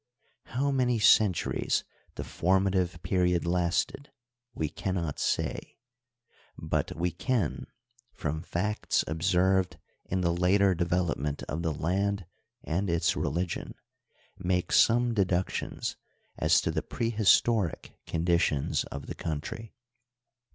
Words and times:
How 0.45 0.71
many 0.71 0.97
centuries 0.97 1.83
the 2.15 2.23
formative 2.23 2.99
period 3.03 3.45
lasted 3.45 4.11
we 4.55 4.67
can 4.67 4.95
not 4.95 5.19
say, 5.19 5.77
but 6.57 6.95
we 6.95 7.11
can, 7.11 7.67
from 8.11 8.41
facts 8.41 9.03
observed 9.05 9.77
in 10.05 10.21
the 10.21 10.33
later 10.33 10.73
development 10.73 11.43
of 11.43 11.61
the 11.61 11.71
land 11.71 12.25
and 12.63 12.89
its 12.89 13.15
religion, 13.15 13.75
make 14.39 14.71
some 14.71 15.13
deductions 15.13 15.97
as 16.35 16.61
to 16.61 16.71
the 16.71 16.81
prehistoric 16.81 17.93
conditions 18.07 18.83
of 18.85 19.05
the 19.05 19.13
country. 19.13 19.75